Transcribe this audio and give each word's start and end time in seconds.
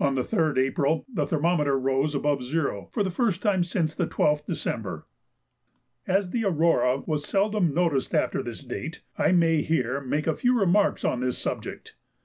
On 0.00 0.16
the 0.16 0.24
3rd 0.24 0.58
April 0.58 1.06
the 1.08 1.28
thermometer 1.28 1.78
rose 1.78 2.12
above 2.12 2.42
zero, 2.42 2.88
for 2.92 3.04
the 3.04 3.08
first 3.12 3.40
time 3.40 3.62
since 3.62 3.94
the 3.94 4.08
12th 4.08 4.46
December. 4.46 5.06
As 6.08 6.30
the 6.30 6.44
aurora 6.44 7.04
was 7.06 7.22
seldom 7.24 7.72
noticed 7.72 8.16
after 8.16 8.42
this 8.42 8.64
date, 8.64 9.02
I 9.16 9.30
may 9.30 9.62
here 9.62 10.00
make 10.00 10.26
a 10.26 10.34
few 10.34 10.58
remarks 10.58 11.04
on 11.04 11.20
this 11.20 11.38
subject. 11.38 11.94